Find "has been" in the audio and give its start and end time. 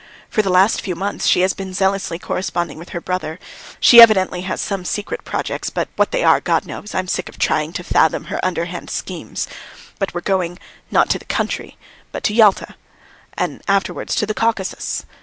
1.41-1.75